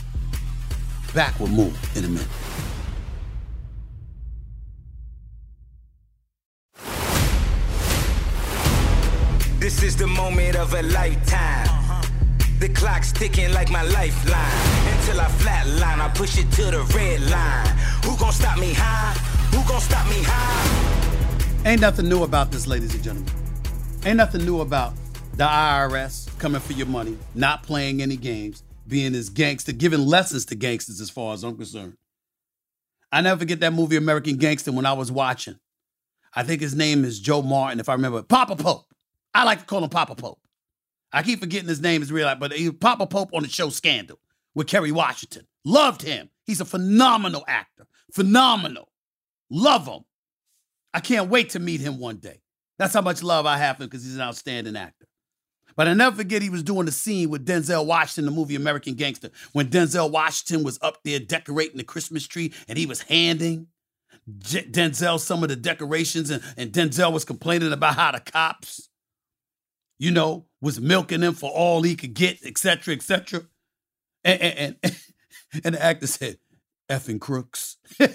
[1.14, 2.28] Back with more in a minute.
[9.64, 12.02] This is the moment of a lifetime.
[12.60, 14.98] The clock's ticking like my lifeline.
[14.98, 17.68] Until I flatline, I push it to the red line.
[18.04, 19.14] Who gon' stop me high?
[19.56, 21.66] Who gon' stop me high?
[21.66, 23.34] Ain't nothing new about this, ladies and gentlemen.
[24.04, 24.96] Ain't nothing new about
[25.38, 30.44] the IRS coming for your money, not playing any games, being as gangster, giving lessons
[30.48, 31.96] to gangsters as far as I'm concerned.
[33.14, 35.56] I never forget that movie American Gangster when I was watching.
[36.36, 38.24] I think his name is Joe Morton, if I remember.
[38.24, 38.88] Papa Pope.
[39.34, 40.40] I like to call him Papa Pope.
[41.12, 44.20] I keep forgetting his name is real, but he Papa Pope on the show Scandal
[44.56, 45.48] with Kerry Washington.
[45.66, 46.30] Loved him.
[46.46, 47.88] He's a phenomenal actor.
[48.12, 48.90] Phenomenal.
[49.50, 50.02] Love him.
[50.94, 52.42] I can't wait to meet him one day.
[52.78, 55.08] That's how much love I have for him because he's an outstanding actor.
[55.76, 58.56] But I never forget he was doing the scene with Denzel Washington, in the movie
[58.56, 63.02] American Gangster, when Denzel Washington was up there decorating the Christmas tree and he was
[63.02, 63.68] handing
[64.30, 68.90] Denzel some of the decorations, and, and Denzel was complaining about how the cops,
[70.04, 73.44] you know, was milking him for all he could get, etc., etc.
[74.26, 75.00] And, and, and,
[75.64, 76.40] and the actor said,
[76.90, 77.78] effing crooks.
[77.98, 78.10] He's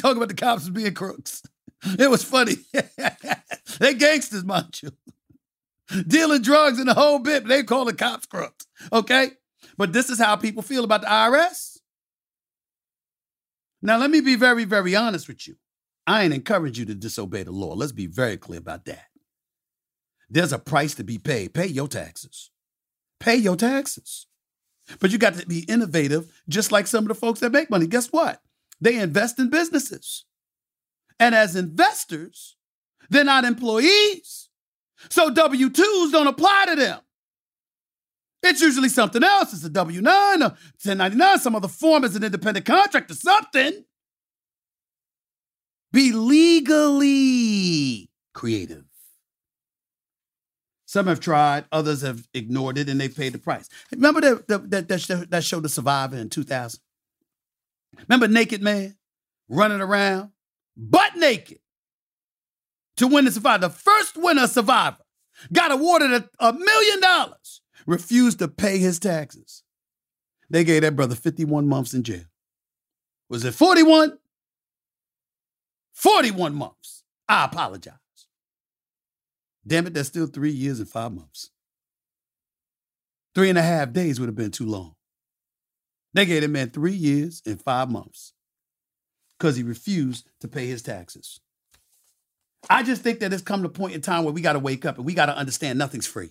[0.00, 1.42] talking about the cops being crooks.
[1.98, 2.54] It was funny.
[3.78, 4.90] they gangsters, mind you.
[6.08, 8.66] Dealing drugs and the whole bit, they call the cops crooks.
[8.90, 9.32] Okay?
[9.76, 11.76] But this is how people feel about the IRS.
[13.82, 15.56] Now, let me be very, very honest with you.
[16.06, 17.74] I ain't encourage you to disobey the law.
[17.74, 19.08] Let's be very clear about that.
[20.34, 21.54] There's a price to be paid.
[21.54, 22.50] Pay your taxes.
[23.20, 24.26] Pay your taxes.
[24.98, 27.86] But you got to be innovative, just like some of the folks that make money.
[27.86, 28.42] Guess what?
[28.80, 30.24] They invest in businesses.
[31.20, 32.56] And as investors,
[33.08, 34.48] they're not employees.
[35.08, 36.98] So W 2s don't apply to them.
[38.42, 39.52] It's usually something else.
[39.52, 43.84] It's a W 9 or 1099, some other form as an independent contractor, something.
[45.92, 48.84] Be legally creative.
[50.94, 53.68] Some have tried, others have ignored it, and they've paid the price.
[53.90, 56.78] Remember that, that, that, that show, The Survivor, in 2000?
[58.06, 58.96] Remember Naked Man
[59.48, 60.30] running around,
[60.76, 61.58] butt naked,
[62.98, 63.66] to win the Survivor.
[63.66, 64.98] The first winner, Survivor,
[65.52, 69.64] got awarded a, a million dollars, refused to pay his taxes.
[70.48, 72.26] They gave that brother 51 months in jail.
[73.28, 74.16] Was it 41?
[75.94, 77.02] 41 months.
[77.28, 77.94] I apologize.
[79.66, 81.50] Damn it, that's still three years and five months.
[83.34, 84.94] Three and a half days would have been too long.
[86.12, 88.32] They gave that man three years and five months
[89.38, 91.40] because he refused to pay his taxes.
[92.70, 94.58] I just think that it's come to a point in time where we got to
[94.58, 96.30] wake up and we got to understand nothing's free.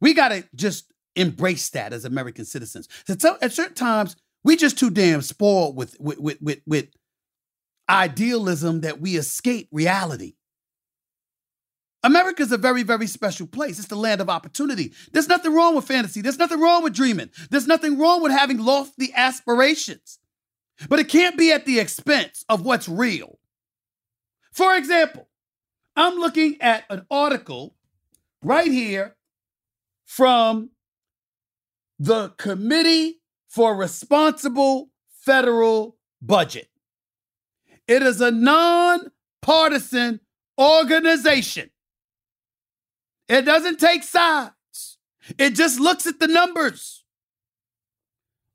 [0.00, 2.88] We got to just embrace that as American citizens.
[3.18, 6.88] So at certain times, we just too damn spoiled with with with with, with
[7.88, 10.34] idealism that we escape reality.
[12.06, 13.80] America is a very, very special place.
[13.80, 14.92] It's the land of opportunity.
[15.10, 16.20] There's nothing wrong with fantasy.
[16.20, 17.30] There's nothing wrong with dreaming.
[17.50, 20.20] There's nothing wrong with having lofty aspirations.
[20.88, 23.40] But it can't be at the expense of what's real.
[24.52, 25.26] For example,
[25.96, 27.74] I'm looking at an article
[28.40, 29.16] right here
[30.04, 30.70] from
[31.98, 36.68] the Committee for Responsible Federal Budget.
[37.88, 40.20] It is a nonpartisan
[40.56, 41.70] organization.
[43.28, 44.98] It doesn't take sides,
[45.38, 47.04] it just looks at the numbers.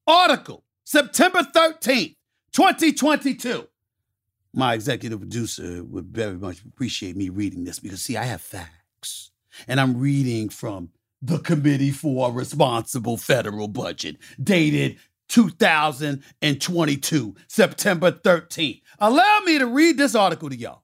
[0.07, 2.15] Article September 13th,
[2.51, 3.67] 2022.
[4.53, 9.31] My executive producer would very much appreciate me reading this because, see, I have facts.
[9.67, 10.89] And I'm reading from
[11.21, 14.97] the Committee for Responsible Federal Budget, dated
[15.29, 18.81] 2022, September 13th.
[18.99, 20.83] Allow me to read this article to y'all.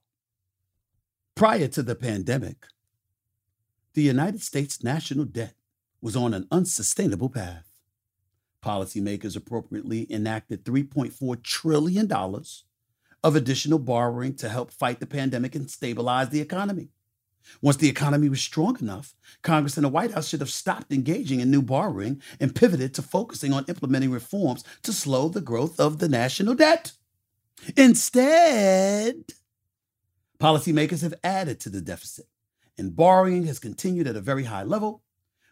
[1.34, 2.66] Prior to the pandemic,
[3.98, 5.54] the United States national debt
[6.00, 7.66] was on an unsustainable path.
[8.64, 16.28] Policymakers appropriately enacted $3.4 trillion of additional borrowing to help fight the pandemic and stabilize
[16.28, 16.90] the economy.
[17.60, 21.40] Once the economy was strong enough, Congress and the White House should have stopped engaging
[21.40, 25.98] in new borrowing and pivoted to focusing on implementing reforms to slow the growth of
[25.98, 26.92] the national debt.
[27.76, 29.24] Instead,
[30.38, 32.26] policymakers have added to the deficit,
[32.78, 35.02] and borrowing has continued at a very high level.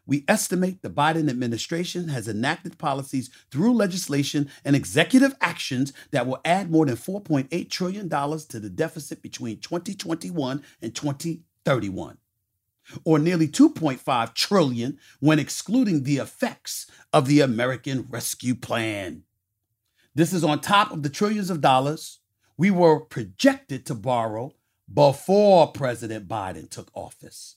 [0.06, 6.40] We estimate the Biden administration has enacted policies through legislation and executive actions that will
[6.44, 12.18] add more than $4.8 trillion to the deficit between 2021 and 2031,
[13.04, 19.24] or nearly 2.5 trillion when excluding the effects of the American Rescue Plan.
[20.14, 22.20] This is on top of the trillions of dollars
[22.56, 24.52] we were projected to borrow
[24.92, 27.56] before President Biden took office.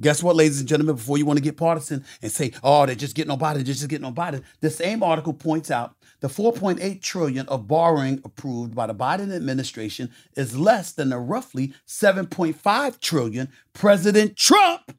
[0.00, 2.94] Guess what, ladies and gentlemen, before you want to get partisan and say, oh, they're
[2.94, 6.28] just getting on Biden, they're just getting on Biden, the same article points out the
[6.28, 13.00] 4.8 trillion of borrowing approved by the Biden administration is less than the roughly 7.5
[13.00, 14.96] trillion President Trump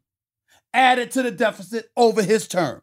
[0.74, 2.82] added to the deficit over his term.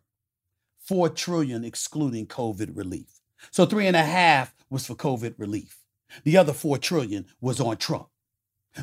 [0.81, 3.21] 4 trillion excluding COVID relief.
[3.51, 5.78] So three and a half was for COVID relief.
[6.25, 8.09] The other 4 trillion was on Trump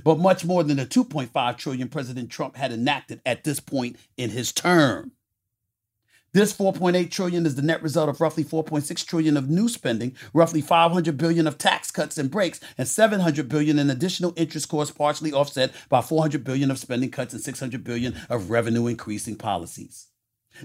[0.04, 4.32] but much more than the 2.5 trillion President Trump had enacted at this point in
[4.32, 5.12] his term.
[6.34, 10.60] This 4.8 trillion is the net result of roughly 4.6 trillion of new spending, roughly
[10.60, 15.32] 500 billion of tax cuts and breaks, and 700 billion in additional interest costs partially
[15.32, 20.08] offset by 400 billion of spending cuts and 600 billion of revenue increasing policies.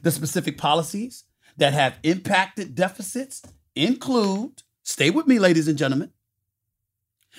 [0.03, 1.23] The specific policies
[1.57, 3.41] that have impacted deficits
[3.77, 6.11] include, stay with me ladies and gentlemen,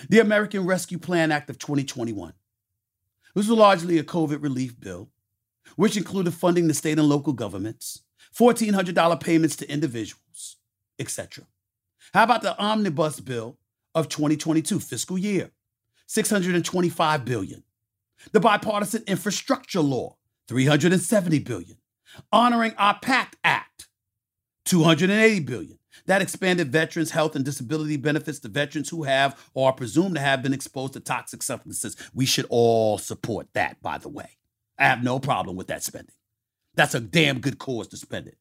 [0.09, 2.33] the American Rescue Plan Act of 2021.
[3.35, 5.09] This was largely a COVID relief bill,
[5.75, 8.01] which included funding the state and local governments,
[8.37, 10.57] $1,400 payments to individuals,
[10.99, 11.45] etc.
[12.13, 13.57] How about the omnibus bill
[13.95, 15.51] of 2022 fiscal year?
[16.07, 17.63] 625 billion?
[18.33, 20.17] The bipartisan infrastructure law,
[20.47, 21.77] 370 billion.
[22.31, 23.87] Honoring our PACT Act,
[24.65, 25.77] 280 billion.
[26.05, 30.21] That expanded veterans' health and disability benefits to veterans who have or are presumed to
[30.21, 31.95] have been exposed to toxic substances.
[32.13, 34.37] We should all support that, by the way.
[34.77, 36.15] I have no problem with that spending.
[36.75, 38.37] That's a damn good cause to spend it.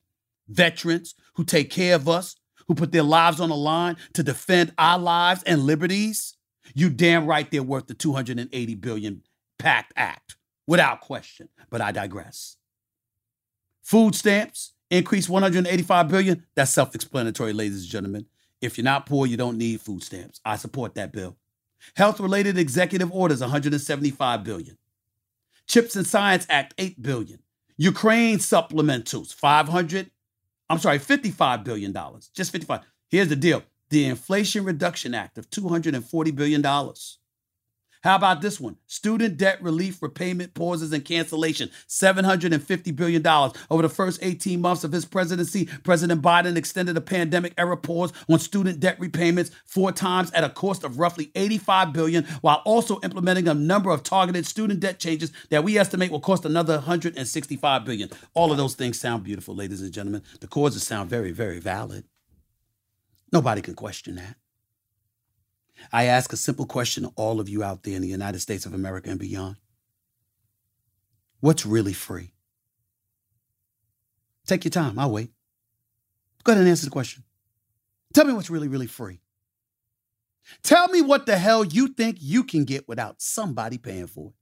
[0.48, 2.36] Veterans who take care of us,
[2.66, 6.36] who put their lives on the line to defend our lives and liberties,
[6.74, 9.22] you damn right they're worth the 280 billion
[9.58, 10.36] PACT Act,
[10.66, 11.48] without question.
[11.68, 12.56] But I digress.
[13.82, 16.44] Food stamps, Increase 185 billion.
[16.56, 18.26] That's self-explanatory, ladies and gentlemen.
[18.60, 20.40] If you're not poor, you don't need food stamps.
[20.44, 21.36] I support that bill.
[21.94, 24.76] Health-related executive orders, 175 billion.
[25.66, 27.38] Chips and Science Act, 8 billion.
[27.76, 30.10] Ukraine supplementals, 500.
[30.68, 32.28] I'm sorry, 55 billion dollars.
[32.34, 32.80] Just 55.
[33.08, 37.19] Here's the deal: the Inflation Reduction Act of 240 billion dollars.
[38.02, 38.76] How about this one?
[38.86, 41.70] Student debt relief, repayment pauses, and cancellation.
[41.86, 43.26] $750 billion.
[43.26, 48.12] Over the first 18 months of his presidency, President Biden extended a pandemic era pause
[48.28, 53.00] on student debt repayments four times at a cost of roughly $85 billion, while also
[53.00, 57.84] implementing a number of targeted student debt changes that we estimate will cost another $165
[57.84, 58.08] billion.
[58.32, 60.22] All of those things sound beautiful, ladies and gentlemen.
[60.40, 62.04] The causes sound very, very valid.
[63.30, 64.36] Nobody can question that.
[65.92, 68.66] I ask a simple question to all of you out there in the United States
[68.66, 69.56] of America and beyond
[71.40, 72.34] What's really free?
[74.46, 75.30] Take your time, I'll wait.
[76.44, 77.24] Go ahead and answer the question.
[78.12, 79.20] Tell me what's really, really free.
[80.62, 84.34] Tell me what the hell you think you can get without somebody paying for it.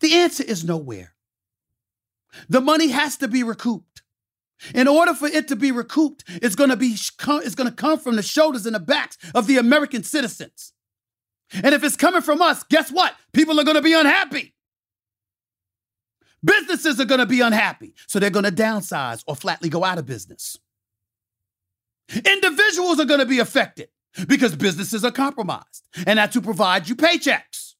[0.00, 1.14] The answer is nowhere.
[2.48, 4.01] The money has to be recouped.
[4.74, 7.98] In order for it to be recouped, it's going to be it's going to come
[7.98, 10.72] from the shoulders and the backs of the American citizens.
[11.52, 13.14] And if it's coming from us, guess what?
[13.32, 14.54] People are going to be unhappy.
[16.44, 19.98] Businesses are going to be unhappy, so they're going to downsize or flatly go out
[19.98, 20.56] of business.
[22.24, 23.88] Individuals are going to be affected
[24.26, 27.74] because businesses are compromised, and that's to provide you paychecks.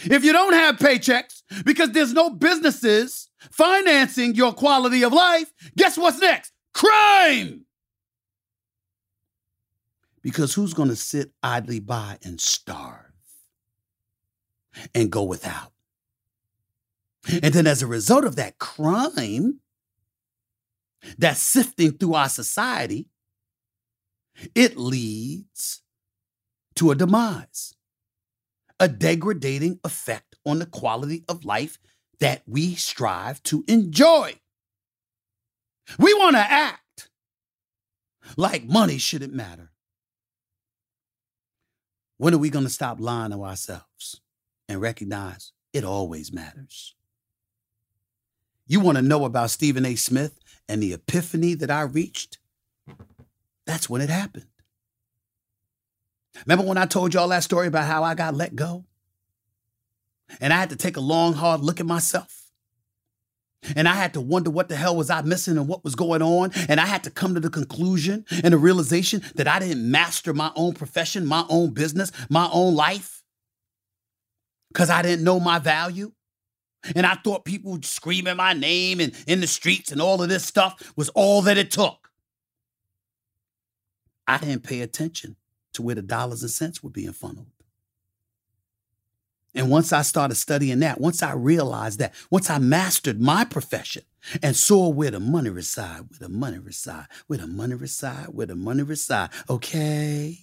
[0.00, 5.96] If you don't have paychecks because there's no businesses financing your quality of life, guess
[5.96, 6.52] what's next?
[6.72, 7.64] Crime!
[10.22, 13.12] Because who's going to sit idly by and starve
[14.94, 15.72] and go without?
[17.42, 19.60] And then, as a result of that crime
[21.18, 23.08] that's sifting through our society,
[24.54, 25.82] it leads
[26.76, 27.74] to a demise,
[28.80, 31.78] a degrading effect on the quality of life
[32.20, 34.34] that we strive to enjoy.
[35.98, 37.08] We want to act
[38.36, 39.70] like money shouldn't matter.
[42.16, 44.20] When are we going to stop lying to ourselves
[44.68, 46.94] and recognize it always matters?
[48.66, 49.94] You want to know about Stephen A.
[49.94, 50.38] Smith
[50.68, 52.38] and the epiphany that I reached?
[53.66, 54.46] That's when it happened.
[56.46, 58.84] Remember when I told y'all that story about how I got let go?
[60.40, 62.40] And I had to take a long, hard look at myself.
[63.76, 66.20] And I had to wonder what the hell was I missing and what was going
[66.20, 66.50] on.
[66.68, 70.34] And I had to come to the conclusion and the realization that I didn't master
[70.34, 73.24] my own profession, my own business, my own life
[74.74, 76.12] because I didn't know my value.
[76.94, 80.44] And I thought people screaming my name and in the streets and all of this
[80.44, 82.10] stuff was all that it took.
[84.26, 85.36] I didn't pay attention
[85.74, 87.46] to where the dollars and cents were being funneled.
[89.54, 94.02] And once I started studying that, once I realized that, once I mastered my profession
[94.42, 98.46] and saw where the money reside, where the money reside, where the money reside, where
[98.46, 100.38] the money reside, okay?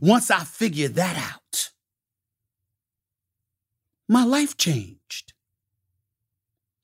[0.00, 1.70] Once I figured that out,
[4.08, 5.32] my life changed.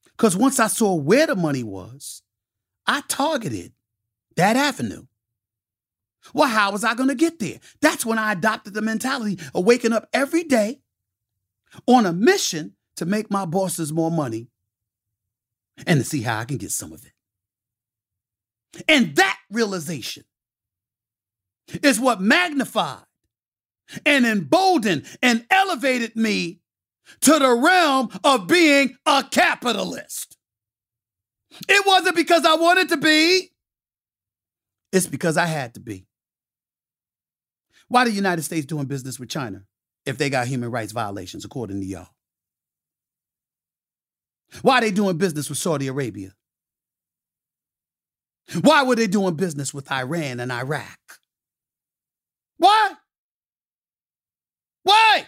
[0.04, 2.22] Because once I saw where the money was,
[2.86, 3.72] I targeted
[4.36, 5.06] that avenue.
[6.34, 7.60] Well, how was I going to get there?
[7.80, 10.80] That's when I adopted the mentality of waking up every day
[11.86, 14.48] on a mission to make my bosses more money
[15.86, 17.12] and to see how I can get some of it.
[18.88, 20.24] And that realization
[21.82, 23.04] is what magnified
[24.04, 26.60] and emboldened and elevated me
[27.22, 30.36] to the realm of being a capitalist.
[31.68, 33.50] It wasn't because I wanted to be,
[34.92, 36.06] it's because I had to be.
[37.91, 39.64] Why the United States doing business with China
[40.07, 42.07] if they got human rights violations, according to y'all?
[44.62, 46.34] Why are they doing business with Saudi Arabia?
[48.61, 51.01] Why were they doing business with Iran and Iraq?
[52.59, 52.93] Why?
[54.84, 55.26] Why?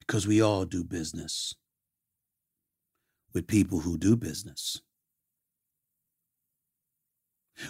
[0.00, 1.54] Because we all do business
[3.32, 4.82] with people who do business.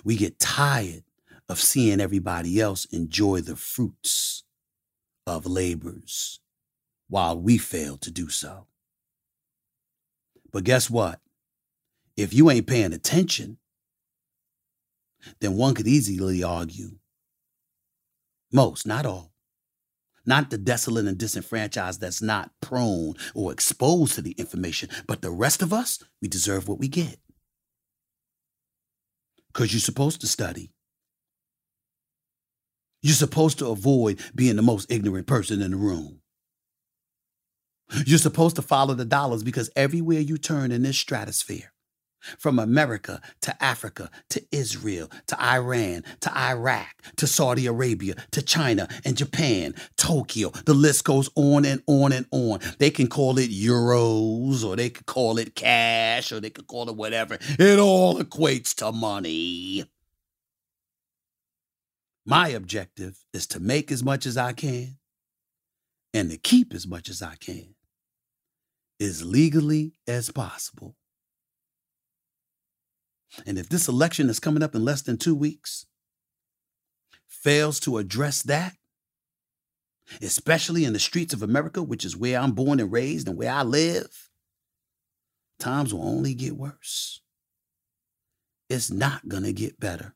[0.02, 1.04] We get tired
[1.48, 4.44] of seeing everybody else enjoy the fruits
[5.26, 6.40] of labors
[7.08, 8.66] while we fail to do so.
[10.52, 11.20] But guess what?
[12.16, 13.58] If you ain't paying attention,
[15.40, 16.98] then one could easily argue
[18.52, 19.32] most, not all,
[20.24, 25.30] not the desolate and disenfranchised that's not prone or exposed to the information, but the
[25.30, 27.18] rest of us, we deserve what we get.
[29.48, 30.70] Because you're supposed to study.
[33.02, 36.20] You're supposed to avoid being the most ignorant person in the room.
[38.06, 41.72] You're supposed to follow the dollars because everywhere you turn in this stratosphere,
[42.38, 48.88] From America to Africa to Israel to Iran to Iraq to Saudi Arabia to China
[49.04, 50.50] and Japan, Tokyo.
[50.50, 52.60] The list goes on and on and on.
[52.78, 56.88] They can call it euros or they could call it cash or they could call
[56.90, 57.38] it whatever.
[57.58, 59.84] It all equates to money.
[62.28, 64.98] My objective is to make as much as I can
[66.12, 67.74] and to keep as much as I can
[69.00, 70.94] as legally as possible.
[73.46, 75.86] And if this election that's coming up in less than two weeks
[77.26, 78.74] fails to address that,
[80.20, 83.52] especially in the streets of America, which is where I'm born and raised and where
[83.52, 84.28] I live,
[85.58, 87.22] times will only get worse.
[88.68, 90.14] It's not going to get better.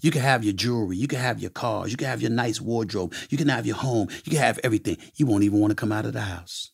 [0.00, 2.60] You can have your jewelry, you can have your cars, you can have your nice
[2.60, 4.98] wardrobe, you can have your home, you can have everything.
[5.16, 6.72] You won't even want to come out of the house.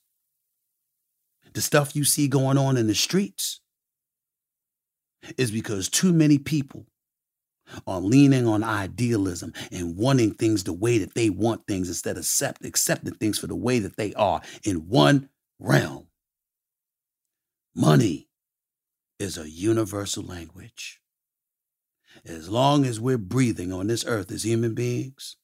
[1.55, 3.61] The stuff you see going on in the streets
[5.39, 6.87] is because too many people
[7.87, 12.23] are leaning on idealism and wanting things the way that they want things instead of
[12.23, 16.09] accept, accepting things for the way that they are in one realm.
[17.75, 18.29] Money
[19.19, 21.01] is a universal language.
[22.27, 25.37] As long as we're breathing on this earth as human beings,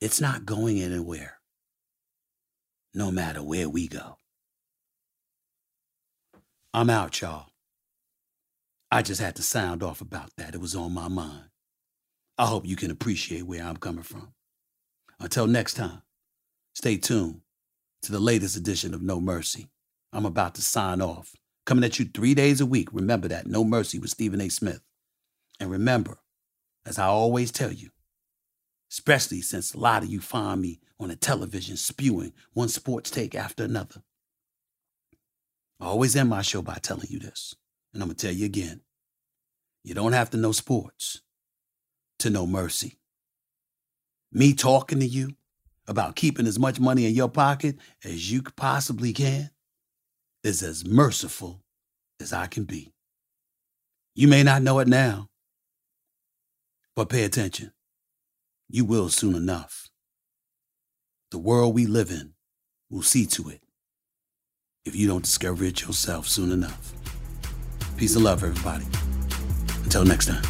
[0.00, 1.40] it's not going anywhere,
[2.94, 4.16] no matter where we go.
[6.72, 7.48] I'm out, y'all.
[8.90, 10.54] I just had to sound off about that.
[10.54, 11.50] It was on my mind.
[12.38, 14.32] I hope you can appreciate where I'm coming from.
[15.20, 16.02] Until next time,
[16.74, 17.42] stay tuned
[18.02, 19.68] to the latest edition of No Mercy.
[20.12, 21.32] I'm about to sign off.
[21.66, 22.88] Coming at you three days a week.
[22.92, 23.46] Remember that.
[23.46, 24.48] No Mercy with Stephen A.
[24.48, 24.80] Smith.
[25.60, 26.18] And remember,
[26.86, 27.90] as I always tell you,
[28.90, 33.34] especially since a lot of you find me on the television spewing one sports take
[33.34, 34.02] after another,
[35.80, 37.54] I always end my show by telling you this.
[37.92, 38.80] And I'm going to tell you again
[39.84, 41.22] you don't have to know sports
[42.18, 42.98] to know mercy.
[44.30, 45.30] Me talking to you
[45.86, 49.50] about keeping as much money in your pocket as you possibly can
[50.44, 51.62] is as merciful
[52.20, 52.92] as I can be.
[54.14, 55.30] You may not know it now,
[56.98, 57.70] but pay attention.
[58.68, 59.88] You will soon enough.
[61.30, 62.32] The world we live in
[62.90, 63.60] will see to it
[64.84, 66.92] if you don't discover it yourself soon enough.
[67.96, 68.84] Peace and love, everybody.
[69.84, 70.42] Until next time.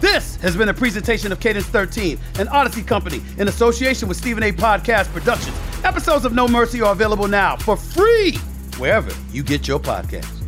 [0.00, 4.42] This has been a presentation of Cadence 13, an Odyssey company in association with Stephen
[4.44, 4.52] A.
[4.52, 5.54] Podcast Productions.
[5.84, 8.38] Episodes of No Mercy are available now for free
[8.78, 10.41] wherever you get your podcasts.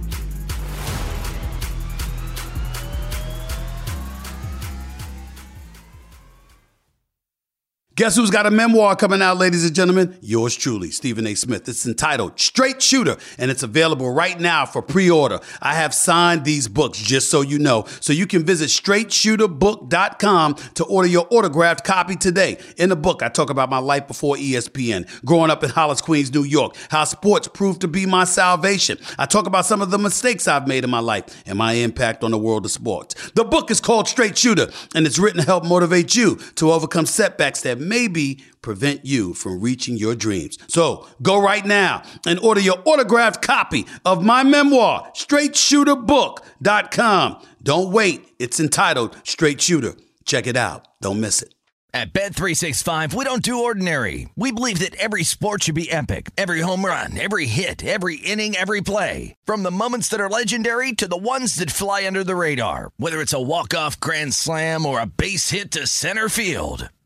[7.97, 10.19] Guess who's got a memoir coming out, ladies and gentlemen?
[10.21, 11.37] Yours truly, Stephen A.
[11.37, 11.69] Smith.
[11.69, 15.39] It's entitled Straight Shooter, and it's available right now for pre order.
[15.63, 17.85] I have signed these books, just so you know.
[18.01, 22.59] So you can visit straightshooterbook.com to order your autographed copy today.
[22.79, 26.35] In the book, I talk about my life before ESPN, growing up in Hollis, Queens,
[26.35, 28.99] New York, how sports proved to be my salvation.
[29.21, 32.25] I talk about some of the mistakes I've made in my life and my impact
[32.25, 33.31] on the world of sports.
[33.37, 34.67] The book is called Straight Shooter,
[34.97, 39.61] and it's written to help motivate you to overcome setbacks that maybe prevent you from
[39.61, 40.57] reaching your dreams.
[40.69, 47.47] So go right now and order your autographed copy of my memoir, straightshooterbook.com.
[47.63, 48.29] Don't wait.
[48.39, 49.95] It's entitled Straight Shooter.
[50.25, 50.87] Check it out.
[51.01, 51.55] Don't miss it.
[51.95, 54.29] At Bet365, we don't do ordinary.
[54.35, 56.31] We believe that every sport should be epic.
[56.37, 59.37] Every home run, every hit, every inning, every play.
[59.45, 62.91] From the moments that are legendary to the ones that fly under the radar.
[62.97, 66.89] Whether it's a walk-off grand slam or a base hit to center field.